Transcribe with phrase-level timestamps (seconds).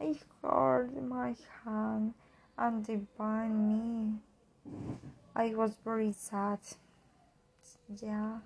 [0.00, 2.14] I hurt my hand
[2.58, 4.12] and they burned me.
[5.34, 6.58] I was very sad.
[8.02, 8.38] Yeah,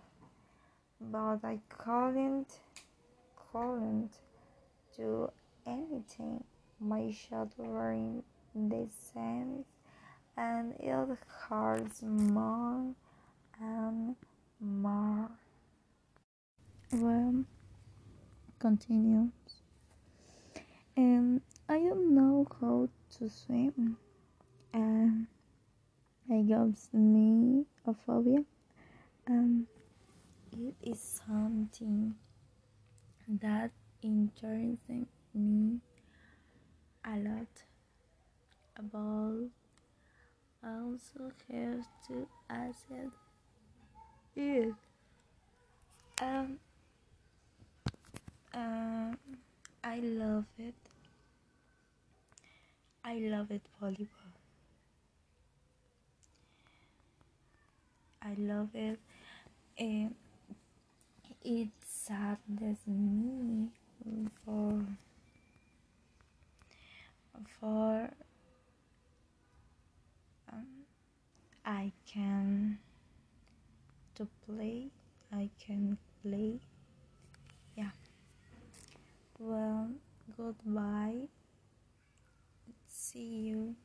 [1.00, 2.60] but I couldn't,
[3.52, 4.12] couldn't
[5.00, 5.30] do
[5.66, 6.44] anything.
[6.78, 8.22] My shot were in
[8.54, 9.64] the sand
[10.36, 12.94] and it hurts more
[13.60, 14.16] and
[14.60, 15.30] more.
[16.92, 17.44] Well,
[18.58, 19.30] continues.
[20.96, 23.96] Um, I don't know how to swim.
[24.74, 25.28] Um,
[26.28, 28.44] it gives me a phobia.
[29.26, 29.66] Um,
[30.52, 32.14] it is something
[33.28, 33.70] that
[34.02, 34.88] interests
[35.34, 35.80] me
[37.04, 37.64] a lot
[38.76, 39.50] about
[40.62, 43.16] also have to accept
[44.36, 44.74] it.
[46.22, 46.58] Um,
[48.54, 49.16] um,
[49.82, 50.74] I love it.
[53.04, 54.34] I love it volleyball.
[58.22, 58.98] I love it.
[59.78, 60.14] And
[61.42, 63.70] it saddens me
[64.44, 64.82] for
[67.60, 68.10] for
[70.52, 70.66] um,
[71.64, 72.78] I can
[74.16, 74.90] to play.
[75.32, 76.60] I can play.
[77.76, 77.90] Yeah.
[79.38, 79.90] Well,
[80.36, 81.28] goodbye.
[82.88, 83.76] See you.